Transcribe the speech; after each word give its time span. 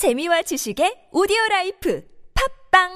재미와 0.00 0.40
지식의 0.40 1.12
오디오 1.12 1.36
라이프 1.50 2.02
팝빵 2.72 2.88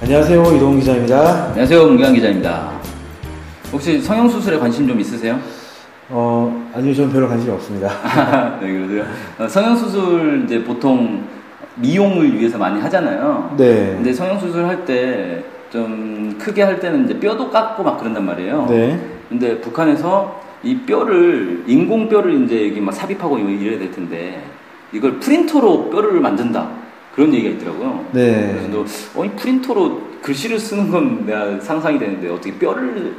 안녕하세요 0.00 0.56
이동훈 0.56 0.80
기자입니다. 0.80 1.44
안녕하세요, 1.50 1.86
문경환 1.86 2.14
기자입니다. 2.14 2.80
혹시 3.70 4.00
성형 4.02 4.28
수술에 4.28 4.58
관심 4.58 4.88
좀 4.88 4.98
있으세요? 4.98 5.61
어 6.14 6.70
아니요 6.74 6.94
저는 6.94 7.10
별로 7.10 7.26
관심이 7.28 7.50
없습니다. 7.52 7.88
네, 8.60 8.70
그러세요. 8.70 9.04
어, 9.38 9.48
성형수술 9.48 10.42
이제 10.44 10.62
보통 10.62 11.24
미용을 11.76 12.38
위해서 12.38 12.58
많이 12.58 12.78
하잖아요. 12.80 13.54
네. 13.56 13.94
근데 13.94 14.12
성형수술 14.12 14.64
할 14.66 14.84
때 14.84 15.42
좀 15.72 16.36
크게 16.38 16.60
할 16.62 16.78
때는 16.80 17.06
이제 17.06 17.18
뼈도 17.18 17.48
깎고 17.50 17.82
막 17.82 17.96
그런단 17.96 18.26
말이에요. 18.26 18.66
네. 18.68 19.00
근데 19.30 19.58
북한에서 19.58 20.38
이 20.62 20.76
뼈를 20.80 21.64
인공 21.66 22.10
뼈를 22.10 22.44
이제 22.44 22.68
여기 22.68 22.78
막 22.78 22.92
삽입하고 22.92 23.38
이래야 23.38 23.78
될 23.78 23.90
텐데 23.90 24.44
이걸 24.92 25.18
프린터로 25.18 25.88
뼈를 25.88 26.20
만든다 26.20 26.68
그런 27.14 27.32
얘기가 27.32 27.54
있더라고요. 27.54 28.04
네. 28.12 28.54
그래서 28.70 28.84
어, 29.18 29.24
이 29.24 29.30
프린터로 29.30 30.02
글씨를 30.20 30.58
쓰는 30.58 30.90
건 30.90 31.24
내가 31.24 31.58
상상이 31.58 31.98
되는데 31.98 32.28
어떻게 32.28 32.52
뼈를 32.58 33.14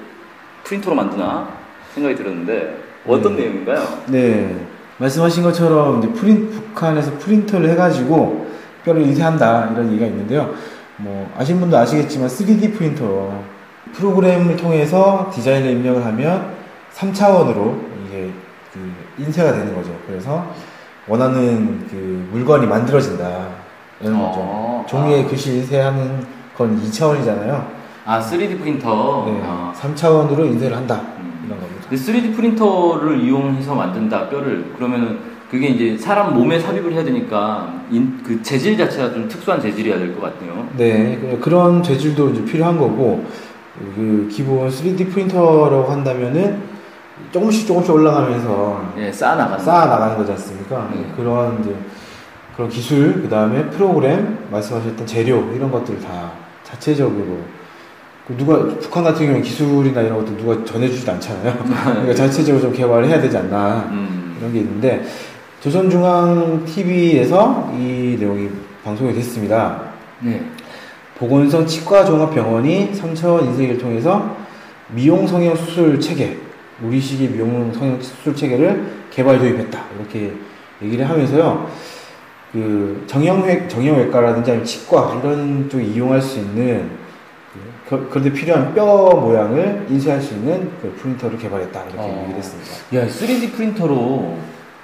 프린터로 0.63 0.95
만드나 0.95 1.47
생각이 1.95 2.13
들었는데 2.15 2.82
어떤 3.07 3.35
네. 3.35 3.43
내용인가요? 3.43 3.83
네. 4.07 4.55
말씀하신 4.97 5.43
것처럼 5.43 5.99
이제 5.99 6.09
프린 6.13 6.49
북한에서 6.49 7.17
프린터를 7.17 7.69
해가지고 7.71 8.47
뼈를 8.85 9.01
인쇄한다 9.01 9.71
이런 9.71 9.89
얘기가 9.91 10.05
있는데요. 10.07 10.53
뭐 10.97 11.29
아시는 11.37 11.59
분도 11.59 11.77
아시겠지만 11.77 12.27
3D 12.27 12.77
프린터 12.77 13.33
프로그램을 13.93 14.55
통해서 14.55 15.29
디자인을 15.33 15.71
입력을 15.71 16.03
하면 16.05 16.53
3차원으로 16.93 17.75
이게 18.05 18.31
그 18.71 18.93
인쇄가 19.17 19.51
되는 19.51 19.75
거죠. 19.75 19.95
그래서 20.07 20.45
원하는 21.07 21.85
그 21.89 22.27
물건이 22.31 22.67
만들어진다 22.67 23.47
이런 23.99 24.13
거죠. 24.19 24.39
어, 24.39 24.85
종이에 24.87 25.23
아. 25.23 25.27
글씨 25.27 25.57
인쇄하는 25.57 26.25
건 26.57 26.79
2차원이잖아요. 26.81 27.67
아 28.05 28.19
3D 28.19 28.59
프린터. 28.59 29.25
네, 29.27 29.41
아. 29.43 29.73
3차원으로 29.75 30.45
인쇄를 30.45 30.77
한다. 30.77 31.01
음. 31.19 31.32
이런 31.45 31.59
겁니다. 31.59 31.85
근데 31.89 31.95
3D 31.95 32.35
프린터를 32.35 33.19
이용해서 33.21 33.75
만든다 33.75 34.29
뼈를 34.29 34.65
그러면은 34.77 35.19
그게 35.49 35.67
이제 35.67 35.97
사람 35.97 36.33
몸에 36.33 36.59
삽입을 36.59 36.93
해야 36.93 37.03
되니까 37.03 37.81
인- 37.91 38.19
그 38.23 38.41
재질 38.41 38.75
자체가 38.77 39.13
좀 39.13 39.27
특수한 39.27 39.61
재질이어야 39.61 39.99
될 39.99 40.15
것 40.15 40.21
같네요. 40.21 40.67
네, 40.77 41.17
그- 41.21 41.39
그런 41.39 41.83
재질도 41.83 42.29
이제 42.29 42.43
필요한 42.45 42.77
거고, 42.77 43.23
그 43.95 44.27
기본 44.31 44.67
3D 44.69 45.11
프린터라고 45.11 45.83
한다면은 45.91 46.57
조금씩 47.31 47.67
조금씩 47.67 47.93
올라가면서 47.93 48.93
예, 48.97 49.11
쌓아 49.11 49.35
나가는. 49.35 49.63
쌓아 49.63 49.85
나가는 49.85 50.17
거지 50.17 50.31
않습니까? 50.31 50.89
네. 50.93 51.05
그런 51.15 51.59
이제 51.61 51.75
그런 52.55 52.69
기술, 52.69 53.21
그 53.21 53.29
다음에 53.29 53.67
프로그램, 53.69 54.39
말씀하셨던 54.51 55.05
재료 55.05 55.51
이런 55.53 55.71
것들 55.71 55.99
다 55.99 56.31
자체적으로 56.63 57.25
그 57.25 57.43
누가 58.29 58.65
북한 58.79 59.03
같은 59.03 59.25
경우는 59.25 59.41
기술이나 59.41 60.01
이런 60.01 60.19
것들 60.19 60.37
누가 60.37 60.63
전해주지도 60.63 61.11
않잖아요. 61.13 61.57
그러니까 61.63 62.15
자체적으로 62.15 62.61
좀 62.61 62.73
개발을 62.73 63.07
해야 63.07 63.19
되지 63.19 63.37
않나 63.37 63.89
음. 63.91 64.35
이런 64.39 64.53
게 64.53 64.59
있는데 64.59 65.05
조선중앙 65.59 66.63
TV에서 66.65 67.73
이 67.77 68.15
내용이 68.19 68.49
방송이 68.83 69.13
됐습니다. 69.13 69.81
네. 70.21 70.41
보건성 71.17 71.65
치과종합병원이 71.65 72.91
3차원 72.93 73.45
인쇄기를 73.45 73.77
통해서 73.77 74.35
미용 74.89 75.27
성형 75.27 75.55
수술 75.55 75.99
체계, 75.99 76.37
우리식의 76.81 77.29
미용 77.29 77.71
성형 77.73 78.01
수술 78.01 78.35
체계를 78.35 78.85
개발 79.09 79.37
도입했다. 79.37 79.83
이렇게 79.99 80.33
얘기를 80.81 81.07
하면서요. 81.09 81.67
그 82.51 83.03
정형외 83.07 83.67
정형외과라든지 83.67 84.51
아니면 84.51 84.65
치과 84.65 85.19
이런 85.19 85.69
쪽에 85.69 85.83
이용할 85.83 86.21
수 86.21 86.39
있는 86.39 87.02
그, 87.87 88.07
그런데 88.09 88.31
필요한 88.31 88.73
뼈 88.73 88.85
모양을 88.85 89.85
인쇄할 89.89 90.21
수 90.21 90.33
있는 90.35 90.71
그 90.81 90.93
프린터를 91.01 91.37
개발했다. 91.37 91.81
이렇게 91.83 91.97
어. 91.99 92.19
얘기를 92.21 92.37
했습니다. 92.39 92.71
야, 92.95 93.07
3D 93.07 93.53
프린터로 93.53 94.37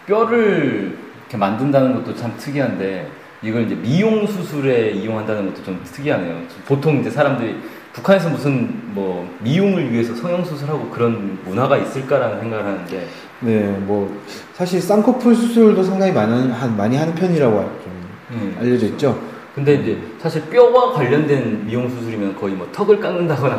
뼈를 0.05 0.97
이렇게 1.21 1.37
만든다는 1.37 1.95
것도 1.95 2.15
참 2.15 2.33
특이한데 2.37 3.07
이걸 3.41 3.63
이제 3.63 3.75
미용 3.75 4.27
수술에 4.27 4.91
이용한다는 4.91 5.47
것도 5.53 5.63
좀 5.63 5.81
특이하네요. 5.85 6.41
보통 6.65 6.99
이제 6.99 7.09
사람들이 7.09 7.55
북한에서 7.93 8.29
무슨 8.29 8.69
뭐 8.93 9.29
미용을 9.39 9.91
위해서 9.91 10.13
성형 10.15 10.43
수술하고 10.43 10.89
그런 10.89 11.39
문화가 11.45 11.77
있을까라는 11.77 12.39
생각을 12.41 12.65
하는데 12.65 13.07
네, 13.41 13.61
뭐 13.85 14.21
사실 14.53 14.81
쌍꺼풀 14.81 15.33
수술도 15.35 15.83
상당히 15.83 16.11
많이, 16.11 16.51
한- 16.51 16.75
많이 16.77 16.97
하는 16.97 17.15
편이라고 17.15 17.55
좀 17.83 17.93
음. 18.31 18.55
알려져 18.59 18.87
있죠. 18.87 19.19
근데 19.59 19.75
이제 19.75 19.97
사실 20.19 20.41
뼈와 20.43 20.93
관련된 20.93 21.65
미용 21.65 21.89
수술이면 21.89 22.35
거의 22.39 22.53
뭐 22.55 22.65
턱을 22.71 22.99
깎는다거나 23.01 23.55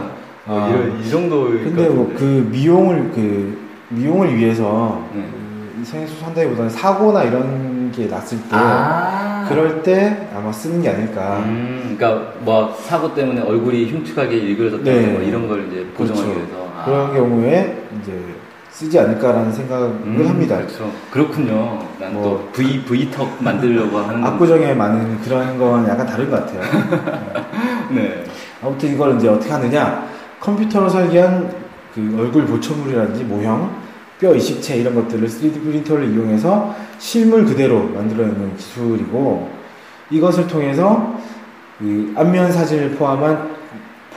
뭐 0.46 0.60
아. 0.64 0.68
이런 0.70 0.98
이 0.98 1.10
정도일 1.10 1.64
근데 1.64 1.88
것 1.88 1.94
뭐. 1.94 2.12
그 2.16 2.48
미용을 2.50 3.10
그 3.14 3.58
미용을 3.90 4.34
위해서 4.34 5.06
네. 5.14 5.22
이 5.80 5.84
성형수술 5.84 6.24
한다기보다는 6.24 6.70
사고나 6.70 7.24
이런 7.24 7.92
게 7.92 8.06
났을 8.06 8.38
때 8.38 8.44
아 8.56 9.44
그럴 9.48 9.82
때 9.82 10.28
아마 10.34 10.50
쓰는 10.52 10.80
게 10.80 10.88
아닐까. 10.88 11.40
음, 11.44 11.96
그러니까 11.98 12.32
뭐 12.40 12.72
사고 12.82 13.12
때문에 13.14 13.40
얼굴이 13.42 13.90
흉측하게 13.90 14.36
일그러졌다 14.36 14.84
네. 14.84 15.06
뭐 15.08 15.20
이런 15.20 15.48
걸 15.48 15.66
이제 15.66 15.84
보정하기 15.94 16.24
그렇죠. 16.28 16.40
위해서 16.40 16.68
아. 16.78 16.84
그런 16.84 17.12
경우에 17.14 17.82
이제 18.00 18.12
쓰지 18.70 18.98
않을까라는 18.98 19.52
생각을 19.52 19.86
음, 20.04 20.24
합니다. 20.28 20.56
그렇죠. 20.56 20.90
그렇군요. 21.10 21.78
난또 21.98 22.18
뭐. 22.20 22.50
V 22.52 22.82
V 22.84 23.10
턱 23.10 23.28
만들려고 23.42 23.98
하는 23.98 24.20
건- 24.20 24.32
압구정에 24.32 24.74
많은 24.74 25.20
그런 25.20 25.58
건 25.58 25.86
약간 25.88 26.06
다른 26.06 26.30
것 26.30 26.46
같아요. 26.46 26.60
네. 27.90 28.24
아무튼 28.62 28.92
이걸 28.94 29.16
이제 29.16 29.28
어떻게 29.28 29.50
하느냐 29.50 30.06
컴퓨터로 30.40 30.88
설계한 30.88 31.52
그 31.94 32.16
얼굴 32.18 32.46
보초물이라든지 32.46 33.24
모형, 33.24 33.70
뼈 34.20 34.34
이식체 34.34 34.76
이런 34.76 34.94
것들을 34.94 35.26
3D 35.28 35.62
프린터를 35.62 36.08
이용해서 36.12 36.74
실물 36.98 37.44
그대로 37.44 37.82
만들어내는 37.82 38.56
기술이고 38.56 39.50
이것을 40.10 40.46
통해서 40.46 41.14
그 41.78 42.12
안면 42.16 42.52
사진을 42.52 42.90
포함한 42.92 43.59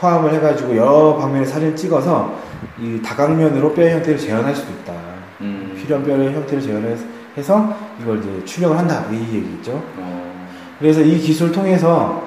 포함을 0.04 0.34
해가지고 0.34 0.76
여러 0.76 1.16
방면의 1.16 1.46
사진을 1.46 1.74
찍어서 1.74 2.38
이 2.78 3.00
다각면으로 3.02 3.72
뼈의 3.72 3.94
형태를 3.94 4.18
재현할 4.18 4.54
수도 4.54 4.70
있다. 4.72 4.92
음. 5.40 5.74
필요한 5.76 6.04
뼈의 6.04 6.34
형태를 6.34 6.62
재현해서 6.62 7.74
이걸 8.02 8.18
이제 8.18 8.44
출력을 8.44 8.76
한다 8.76 9.06
이 9.10 9.14
얘기죠. 9.34 9.82
어. 9.96 10.48
그래서 10.78 11.00
이 11.00 11.18
기술을 11.18 11.52
통해서 11.52 12.22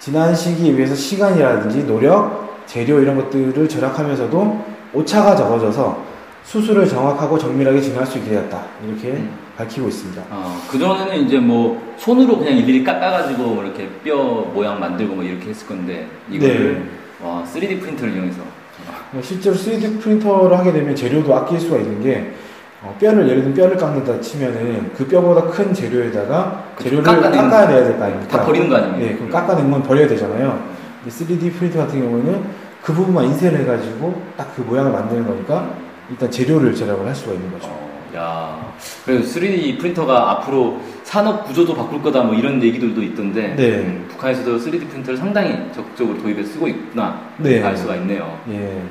지난 0.00 0.34
시기에 0.34 0.74
비해서 0.74 0.96
시간이라든지 0.96 1.86
노력, 1.86 2.64
재료 2.66 3.00
이런 3.00 3.16
것들을 3.16 3.68
절약하면서도 3.68 4.64
오차가 4.92 5.36
적어져서 5.36 6.02
수술을 6.42 6.88
정확하고 6.88 7.38
정밀하게 7.38 7.80
진행할 7.80 8.04
수 8.04 8.18
있게 8.18 8.30
되었다. 8.30 8.64
이렇게 8.84 9.10
음. 9.10 9.30
밝히고 9.56 9.86
있습니다. 9.86 10.22
어, 10.30 10.60
그전에는 10.68 11.24
이제 11.24 11.38
뭐 11.38 11.94
손으로 11.98 12.38
그냥 12.38 12.56
일일이 12.56 12.82
깎아가지고 12.82 13.62
이렇게 13.62 13.88
뼈 14.02 14.16
모양 14.52 14.80
만들고 14.80 15.14
뭐 15.14 15.22
이렇게 15.22 15.50
했을 15.50 15.68
건데 15.68 16.08
이거를 16.28 16.74
네. 16.74 17.01
와 17.22 17.44
3D 17.44 17.80
프린터를 17.80 18.14
이용해서 18.14 18.40
실제로 19.22 19.54
3D 19.56 20.00
프린터를 20.00 20.58
하게 20.58 20.72
되면 20.72 20.94
재료도 20.94 21.34
아낄 21.34 21.60
수가 21.60 21.76
있는 21.76 22.02
게 22.02 22.32
어, 22.82 22.96
뼈를 22.98 23.28
예를 23.28 23.42
들면 23.42 23.54
뼈를 23.54 23.76
깎는다 23.76 24.20
치면은 24.20 24.90
그 24.96 25.06
뼈보다 25.06 25.42
큰 25.48 25.72
재료에다가 25.72 26.64
재료를 26.80 27.04
깎아내야 27.04 27.84
될 27.84 27.96
거 27.98 28.04
아닙니까? 28.04 28.38
다 28.38 28.44
버리는 28.44 28.68
거 28.68 28.76
아닙니까? 28.76 28.98
네, 29.06 29.14
그럼 29.14 29.30
깎아낸 29.30 29.70
건 29.70 29.82
버려야 29.84 30.08
되잖아요. 30.08 30.60
근데 31.04 31.14
3D 31.14 31.52
프린터 31.54 31.78
같은 31.78 32.00
경우는 32.00 32.42
그 32.82 32.92
부분만 32.92 33.26
인쇄를 33.26 33.60
해가지고 33.60 34.20
딱 34.36 34.52
그 34.56 34.62
모양을 34.62 34.90
만드는 34.90 35.24
거니까 35.26 35.70
일단 36.10 36.28
재료를 36.30 36.74
절약을 36.74 37.06
할 37.06 37.14
수가 37.14 37.32
있는 37.34 37.52
거죠. 37.52 37.68
어, 38.14 38.18
야, 38.18 38.72
그래서 39.04 39.40
3D 39.40 39.78
프린터가 39.78 40.30
앞으로 40.30 40.80
산업 41.02 41.44
구조도 41.46 41.74
바꿀 41.74 42.02
거다 42.02 42.22
뭐 42.22 42.34
이런 42.34 42.62
얘기들도 42.62 43.02
있던데 43.02 43.54
네. 43.56 43.68
음, 43.78 44.06
북한에서도 44.10 44.58
3D 44.58 44.88
프린터를 44.88 45.16
상당히 45.16 45.70
적극적으로 45.74 46.18
도입해 46.18 46.42
쓰고 46.44 46.68
있구나 46.68 47.20
네. 47.38 47.62
알 47.62 47.76
수가 47.76 47.96
있네요. 47.96 48.38
예. 48.50 48.82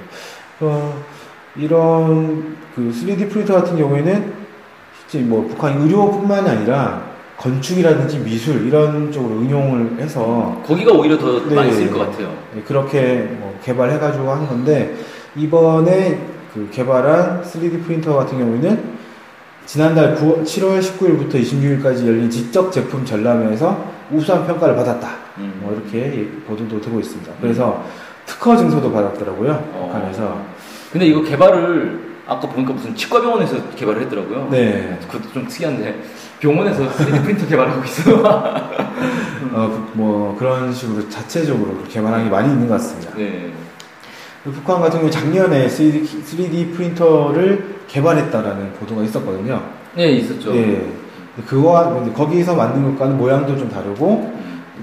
어, 0.59 1.03
이런 1.56 2.57
그 2.75 2.91
3D 2.91 3.29
프린터 3.29 3.56
같은 3.56 3.77
경우에는 3.77 4.33
실제 5.09 5.25
뭐 5.25 5.47
북한 5.47 5.81
의료뿐만이 5.81 6.50
아니라 6.50 7.12
건축이라든지 7.38 8.19
미술 8.19 8.67
이런 8.67 9.12
쪽으로 9.12 9.39
응용을 9.39 10.00
해서 10.00 10.62
거기가 10.65 10.94
오히려 10.94 11.17
더 11.17 11.44
네. 11.47 11.56
많이 11.56 11.71
쓰일 11.71 11.91
것 11.91 12.00
같아요. 12.00 12.31
네, 12.53 12.62
그렇게 12.62 13.27
뭐 13.39 13.57
개발해가지고 13.63 14.29
하는 14.29 14.47
건데 14.47 14.95
이번에 15.35 16.19
그 16.53 16.69
개발한 16.71 17.44
3D 17.44 17.83
프린터 17.83 18.13
같은 18.15 18.38
경우에는 18.38 19.00
지난달 19.66 20.16
9, 20.16 20.44
7월 20.44 20.80
19일부터 20.81 21.36
26일까지 21.36 22.06
열린 22.08 22.30
지적 22.30 22.72
제품 22.72 23.06
전람회에서 23.06 23.92
우수한 24.12 24.46
평가를 24.46 24.75
받았다. 24.75 25.08
음. 25.38 25.60
뭐 25.62 25.74
이렇게 25.74 26.28
보도도 26.48 26.81
되고 26.81 27.00
있습니다. 27.00 27.31
그래서 27.40 27.84
특허 28.25 28.58
증서도 28.58 28.92
받았더라고요. 28.92 29.52
어. 29.74 29.90
북한에서. 29.94 30.42
근데 30.92 31.06
이거 31.06 31.22
개발을 31.22 32.12
아까 32.28 32.48
보니까 32.50 32.74
무슨 32.74 32.96
치과병원에서 32.96 33.69
개발을 33.75 34.02
했더라고요. 34.04 34.50
네. 34.52 35.00
그것도 35.08 35.31
좀 35.34 35.48
특이한데 35.48 36.02
병원에서 36.40 36.84
3D 36.90 37.24
프린터 37.24 37.48
개발하고 37.48 37.84
있어. 37.86 38.12
어, 38.24 39.88
그- 39.94 39.98
뭐 39.98 40.36
그런 40.38 40.74
식으로 40.74 41.08
자체적으로 41.10 41.78
개발한 41.90 42.25
게 42.25 42.30
많이 42.30 42.52
있는 42.52 42.68
것 42.68 42.74
같습니다. 42.75 43.13
네. 43.16 43.52
북한 44.43 44.81
같은 44.81 44.99
경우 44.99 45.11
작년에 45.11 45.67
3D, 45.67 46.03
3D 46.23 46.73
프린터를 46.73 47.75
개발했다라는 47.88 48.73
보도가 48.73 49.03
있었거든요. 49.03 49.61
네, 49.95 50.11
있었죠. 50.13 50.55
예. 50.55 50.89
그거와 51.45 52.03
거기서 52.13 52.55
만든 52.55 52.83
것과는 52.83 53.17
모양도 53.17 53.57
좀 53.57 53.69
다르고 53.69 54.33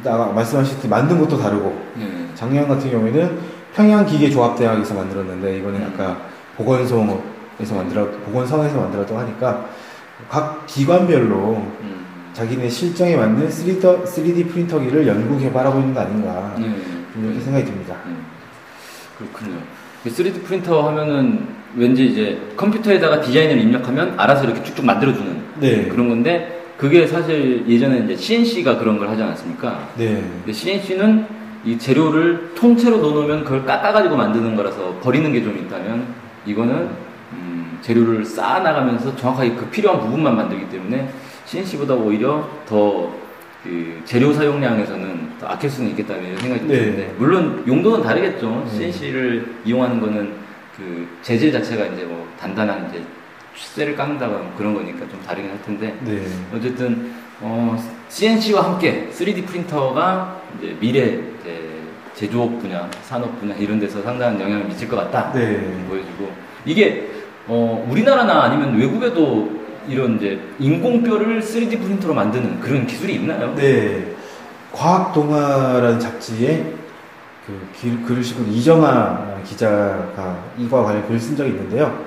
아까 0.05 0.27
말씀하셨듯이 0.27 0.89
만든 0.89 1.19
것도 1.19 1.39
다르고 1.39 1.77
네. 1.97 2.29
작년 2.35 2.69
같은 2.69 2.91
경우에는 2.91 3.39
평양 3.75 4.07
기계 4.07 4.31
조합대학에서 4.31 4.95
만들었는데 4.95 5.59
이번에 5.59 5.79
음. 5.79 5.93
아까 5.93 6.17
보건소에서 6.57 7.75
만들었 7.75 8.25
보건성에서 8.25 8.81
만들었다고 8.81 9.19
하니까 9.21 9.67
각 10.29 10.67
기관별로 10.67 11.63
음. 11.81 12.07
자기네 12.33 12.69
실정에 12.69 13.17
맞는 13.17 13.49
3D, 13.49 14.05
3D 14.05 14.51
프린터기를 14.51 15.07
연구 15.07 15.39
개발하고 15.39 15.81
있는 15.81 15.95
거 15.95 16.01
아닌가 16.01 16.55
네. 16.59 16.75
이렇게 17.21 17.41
생각이 17.41 17.65
듭니다. 17.65 17.97
음. 18.07 18.18
그렇군요. 19.19 19.59
3D 20.07 20.45
프린터 20.45 20.87
하면은 20.89 21.47
왠지 21.77 22.07
이제 22.07 22.39
컴퓨터에다가 22.57 23.21
디자인을 23.21 23.61
입력하면 23.61 24.15
알아서 24.17 24.45
이렇게 24.45 24.63
쭉쭉 24.63 24.85
만들어주는 24.85 25.43
네. 25.61 25.85
그런 25.89 26.09
건데 26.09 26.63
그게 26.79 27.07
사실 27.07 27.65
예전에 27.69 28.05
이제 28.05 28.17
CNC가 28.17 28.79
그런 28.79 28.99
걸 28.99 29.09
하지 29.09 29.23
않았습니까? 29.23 29.89
네. 29.97 30.23
근데 30.39 30.53
CNC는 30.53 31.27
이 31.65 31.77
재료를 31.77 32.55
통째로 32.55 32.99
넣어놓으면 32.99 33.43
그걸 33.45 33.65
깎아가지고 33.65 34.17
만드는 34.17 34.55
거라서 34.55 34.95
버리는 35.03 35.31
게 35.33 35.43
좀 35.43 35.59
있다면 35.59 36.07
이거는 36.47 36.89
음, 37.33 37.79
재료를 37.83 38.25
쌓아 38.25 38.61
나가면서 38.61 39.15
정확하게 39.17 39.55
그 39.57 39.67
필요한 39.67 40.01
부분만 40.01 40.37
만들기 40.37 40.69
때문에 40.71 41.11
CNC보다 41.47 41.95
오히려 41.95 42.49
더 42.67 43.13
그 43.63 44.01
재료 44.05 44.33
사용량에서는 44.33 45.39
더 45.41 45.49
아낄 45.49 45.69
수는 45.69 45.91
있겠다는 45.91 46.37
생각이 46.37 46.67
네. 46.67 46.79
드는데 46.79 47.15
물론 47.19 47.65
용도는 47.67 48.03
다르겠죠. 48.05 48.65
네. 48.71 48.77
CNC를 48.93 49.55
이용하는 49.65 50.01
거는 50.01 50.33
그 50.77 51.09
재질 51.23 51.53
자체가 51.53 51.87
이제 51.87 52.05
뭐 52.05 52.29
단단한 52.39 52.89
이제 52.89 53.03
쇠를 53.57 53.97
깎는다거나 53.97 54.39
뭐 54.39 54.55
그런 54.57 54.75
거니까 54.75 55.01
좀 55.09 55.21
다르긴 55.27 55.51
할 55.51 55.61
텐데 55.63 55.97
네. 56.03 56.25
어쨌든 56.55 57.13
어, 57.41 57.77
CNC와 58.09 58.65
함께 58.65 59.09
3D 59.13 59.47
프린터가 59.47 60.41
이제 60.59 60.77
미래 60.79 61.01
이제 61.41 61.69
제조업 62.15 62.61
분야, 62.61 62.89
산업 63.03 63.39
분야 63.41 63.55
이런 63.57 63.79
데서 63.81 64.03
상당한 64.03 64.41
영향을 64.41 64.65
미칠 64.67 64.89
것 64.89 64.97
같다 64.97 65.33
네. 65.33 65.59
보여주고 65.89 66.31
이게 66.65 67.09
어, 67.49 67.87
우리나라나 67.91 68.43
아니면 68.45 68.79
외국에도 68.79 69.51
이런 69.89 70.17
이제 70.17 70.39
인공뼈를 70.59 71.41
3D 71.41 71.81
프린터로 71.81 72.15
만드는 72.15 72.61
그런 72.61 72.87
기술이 72.87 73.15
있나요? 73.15 73.55
네. 73.55 74.15
과학 74.73 75.13
동화라는 75.13 75.99
잡지에 75.99 76.73
그 77.47 77.69
기- 77.75 78.03
글을 78.07 78.23
쓰고 78.23 78.43
이정아 78.51 79.39
기자가 79.45 80.39
이과 80.59 80.83
관련 80.85 81.07
글을 81.07 81.19
쓴 81.19 81.37
적이 81.37 81.51
있는데요. 81.51 82.05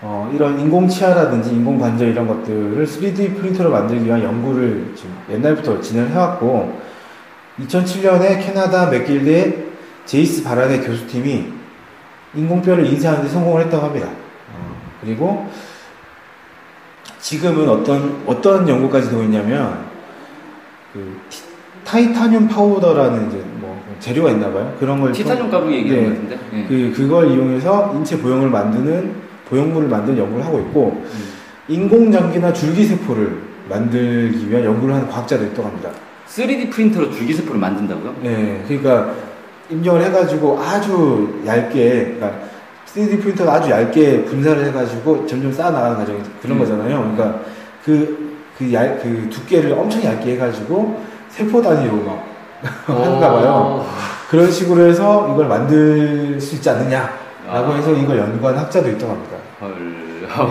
어, 0.00 0.28
이런 0.34 0.58
인공치아라든지 0.58 1.50
인공관절 1.50 2.08
이런 2.08 2.26
것들을 2.26 2.84
3D 2.86 3.36
프린터로 3.36 3.70
만들기 3.70 4.06
위한 4.06 4.22
연구를 4.22 4.92
지금 4.96 5.14
옛날부터 5.30 5.80
진행해왔고, 5.80 6.80
2007년에 7.60 8.44
캐나다 8.44 8.86
맥길대 8.86 9.64
제이스 10.06 10.42
바라네 10.42 10.80
교수팀이 10.80 11.52
인공뼈를 12.34 12.86
인쇄하는 12.86 13.22
데 13.22 13.28
성공을 13.28 13.66
했다고 13.66 13.86
합니다. 13.86 14.08
어, 14.08 14.76
그리고 15.02 15.46
지금은 17.26 17.68
어떤, 17.68 18.20
어떤 18.26 18.68
연구까지 18.68 19.08
되고 19.10 19.22
있냐면, 19.22 19.78
그, 20.92 21.16
티- 21.30 21.42
titanium 21.84 22.48
powder라는 22.48 23.28
이제 23.28 23.42
뭐 23.60 23.80
재료가 24.00 24.30
있나 24.32 24.50
봐요. 24.52 24.74
그런 24.78 25.00
걸. 25.00 25.12
티타늄 25.12 25.48
통- 25.48 25.50
가루 25.50 25.72
얘기하는 25.72 26.02
네. 26.02 26.08
것 26.08 26.14
같은데. 26.30 26.38
예. 26.58 26.66
그, 26.66 26.92
그걸 26.96 27.30
이용해서 27.30 27.92
인체 27.96 28.18
보형을 28.18 28.50
만드는, 28.50 29.14
보형물을 29.48 29.88
만드는 29.88 30.18
연구를 30.18 30.44
하고 30.44 30.58
있고, 30.60 31.00
음. 31.04 31.32
인공장기나 31.68 32.52
줄기세포를 32.52 33.38
만들기 33.68 34.50
위한 34.50 34.64
연구를 34.64 34.94
하는 34.96 35.08
과학자도 35.08 35.44
있다고 35.44 35.68
합니다. 35.68 35.90
3D 36.28 36.70
프린터로 36.70 37.12
줄기세포를 37.12 37.60
만든다고요? 37.60 38.16
네, 38.22 38.64
그러니까 38.66 39.14
입력을 39.70 40.02
해가지고 40.04 40.58
아주 40.60 41.40
얇게, 41.46 42.16
그러니까 42.18 42.32
3D 42.94 43.22
프린터가 43.22 43.54
아주 43.54 43.70
얇게 43.70 44.24
분사를 44.24 44.64
해가지고 44.66 45.26
점점 45.26 45.52
쌓아 45.52 45.70
나가는 45.70 45.96
과정이 45.96 46.18
그런 46.42 46.56
음. 46.56 46.60
거잖아요. 46.60 47.12
그러니까 47.14 47.40
그, 47.84 48.38
그, 48.58 48.72
얇, 48.72 48.98
그 49.02 49.28
두께를 49.30 49.72
엄청 49.72 50.04
얇게 50.04 50.32
해가지고 50.34 51.02
세포 51.30 51.62
단위로 51.62 51.96
막 52.02 52.26
하는가 52.86 53.32
봐요. 53.32 53.48
어. 53.48 53.86
그런 54.28 54.50
식으로 54.50 54.86
해서 54.86 55.30
이걸 55.32 55.48
만들 55.48 56.40
수 56.40 56.54
있지 56.54 56.68
않느냐라고 56.70 57.12
아. 57.48 57.74
해서 57.74 57.92
이걸 57.92 58.18
연구한 58.18 58.56
학자도 58.56 58.88
있다고 58.90 59.12
합니다. 59.12 59.36
헐. 59.60 60.02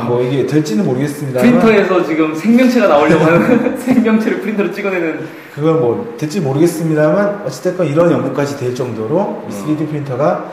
뭐 0.05 0.21
이게 0.21 0.45
될지는 0.45 0.85
모르겠습니다. 0.85 1.41
프린터에서 1.41 2.03
지금 2.05 2.35
생명체가 2.35 2.87
나오려고 2.87 3.25
하는 3.25 3.77
생명체를 3.81 4.41
프린터로 4.41 4.71
찍어내는 4.71 5.27
그건 5.55 5.79
뭐 5.79 6.15
될지 6.17 6.39
모르겠습니다만 6.39 7.43
어찌됐건 7.45 7.87
이런 7.87 8.11
연구까지 8.11 8.57
될 8.57 8.75
정도로 8.75 9.43
이 9.49 9.53
음. 9.53 9.77
3D 9.77 9.89
프린터가 9.89 10.51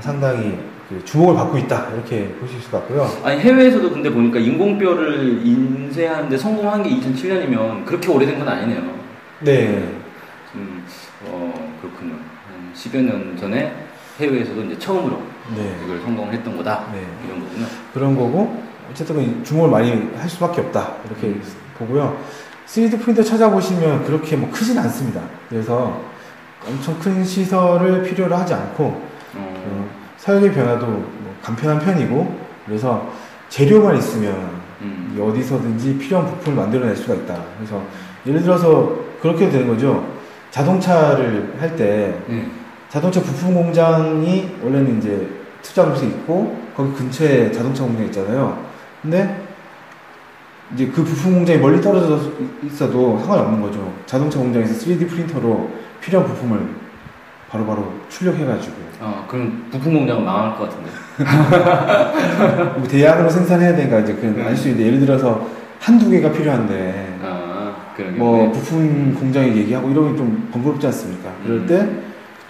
상당히 0.00 0.52
그 0.52 0.77
주목을 1.04 1.34
받고 1.34 1.58
있다 1.58 1.88
이렇게 1.94 2.28
볼 2.38 2.48
수 2.48 2.56
있을 2.56 2.70
것 2.70 2.78
같고요. 2.78 3.08
아니 3.22 3.40
해외에서도 3.40 3.90
근데 3.90 4.10
보니까 4.10 4.38
인공뼈를 4.38 5.46
인쇄하는데 5.46 6.36
성공한 6.36 6.82
게 6.82 6.90
2007년이면 6.90 7.84
그렇게 7.84 8.08
오래된 8.10 8.38
건 8.38 8.48
아니네요. 8.48 8.82
네, 9.40 9.86
좀, 10.50 10.84
어, 11.26 11.78
그렇군요. 11.80 12.14
한 12.14 12.72
10여 12.74 13.02
년 13.02 13.36
전에 13.36 13.72
해외에서도 14.18 14.62
이제 14.64 14.78
처음으로 14.78 15.20
네, 15.54 15.76
이걸 15.84 16.00
성공을 16.00 16.32
했던 16.32 16.56
거다. 16.56 16.86
네. 16.92 17.00
이런 17.26 17.40
거군요. 17.40 17.66
그런 17.92 18.16
거고 18.16 18.62
어쨌든 18.90 19.44
주목을 19.44 19.70
많이 19.70 19.90
할 20.16 20.28
수밖에 20.28 20.62
없다 20.62 20.94
이렇게 21.06 21.38
보고요. 21.78 22.18
3D 22.66 23.00
프린터 23.00 23.22
찾아보시면 23.22 24.04
그렇게 24.04 24.36
뭐 24.36 24.50
크진 24.50 24.78
않습니다. 24.78 25.20
그래서 25.48 26.00
엄청 26.66 26.98
큰 26.98 27.22
시설을 27.24 28.02
필요로 28.02 28.34
하지 28.34 28.52
않고 28.54 28.84
어, 28.84 29.36
어, 29.36 29.77
사용의 30.18 30.52
변화도 30.52 30.86
뭐 30.86 31.34
간편한 31.42 31.78
편이고 31.78 32.38
그래서 32.66 33.10
재료만 33.48 33.96
있으면 33.96 34.58
음. 34.82 35.14
이 35.16 35.20
어디서든지 35.20 35.98
필요한 35.98 36.26
부품을 36.26 36.56
만들어낼 36.56 36.94
수가 36.94 37.14
있다. 37.14 37.42
그래서 37.56 37.82
예를 38.26 38.42
들어서 38.42 38.94
그렇게 39.22 39.48
되는 39.48 39.66
거죠. 39.66 40.06
자동차를 40.50 41.54
할때 41.58 42.18
네. 42.26 42.46
자동차 42.88 43.20
부품 43.20 43.54
공장이 43.54 44.56
원래는 44.62 44.98
이제 44.98 45.28
곳에 45.62 46.06
있고 46.06 46.56
거기 46.74 46.92
근처에 46.94 47.52
자동차 47.52 47.84
공장이 47.84 48.06
있잖아요. 48.06 48.64
근데 49.02 49.46
이제 50.74 50.86
그 50.86 51.04
부품 51.04 51.34
공장이 51.34 51.58
멀리 51.58 51.80
떨어져 51.80 52.20
있어도 52.64 53.18
상관이 53.18 53.42
없는 53.42 53.60
거죠. 53.60 53.92
자동차 54.06 54.38
공장에서 54.38 54.74
3D 54.74 55.08
프린터로 55.08 55.70
필요한 56.00 56.28
부품을 56.28 56.87
바로 57.50 57.64
바로 57.66 57.92
출력해가지고 58.08 58.74
어, 59.00 59.24
그럼 59.28 59.66
부품 59.70 59.94
공장은 59.94 60.24
망할 60.24 60.56
것 60.58 60.68
같은데. 60.68 60.90
뭐 62.78 62.86
대량으로 62.88 63.30
생산해야 63.30 63.74
되니까 63.76 64.00
이제 64.00 64.14
그냥 64.14 64.46
알수 64.46 64.68
있는데 64.68 64.86
예를 64.88 65.00
들어서 65.00 65.48
한두 65.80 66.10
개가 66.10 66.32
필요한데 66.32 67.18
아, 67.22 67.74
뭐. 68.16 68.50
부품 68.52 69.14
공장에 69.14 69.54
얘기하고 69.56 69.90
이러면 69.90 70.16
좀 70.16 70.48
번거롭지 70.52 70.86
않습니까? 70.88 71.30
그럴 71.44 71.58
음. 71.60 71.66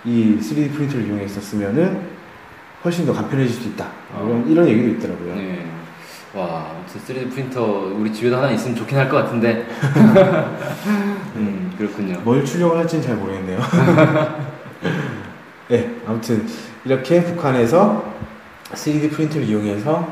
때이 0.05 0.39
3D 0.39 0.73
프린터를 0.73 1.07
이용했었으면은 1.07 2.01
훨씬 2.85 3.05
더 3.07 3.13
간편해질 3.13 3.55
수 3.55 3.69
있다. 3.69 3.87
이런, 4.25 4.49
이런 4.49 4.69
얘기도 4.69 4.89
있더라고요. 4.91 5.35
네. 5.35 5.65
와, 6.35 6.67
아무튼 6.71 7.01
3D 7.01 7.31
프린터 7.31 7.63
우리 7.95 8.13
집에도 8.13 8.37
하나 8.37 8.51
있으면 8.51 8.77
좋긴 8.77 8.97
할 8.99 9.09
것 9.09 9.17
같은데. 9.19 9.67
음, 11.37 11.73
그렇군요. 11.77 12.21
뭘 12.25 12.45
출력을 12.45 12.77
할지는 12.79 13.05
잘 13.05 13.17
모르겠네요. 13.17 13.59
네, 15.69 15.97
아무튼 16.07 16.47
이렇게 16.85 17.23
북한에서 17.23 18.15
3D 18.73 19.11
프린터를 19.13 19.47
이용해서 19.47 20.09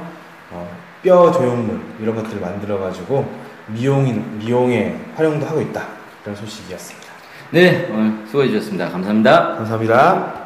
어, 0.51 0.77
뼈 1.03 1.31
조형물 1.33 1.81
이런 2.01 2.15
것들을 2.15 2.41
만들어 2.41 2.79
가지고 2.79 3.27
미용 3.69 4.39
미용에 4.39 4.99
활용도 5.15 5.47
하고 5.47 5.61
있다. 5.61 5.87
그런 6.23 6.37
소식이었습니다. 6.37 7.07
네, 7.51 7.89
오늘 7.91 8.27
수고해 8.27 8.49
주셨습니다. 8.49 8.91
감사합니다. 8.91 9.55
감사합니다. 9.57 10.46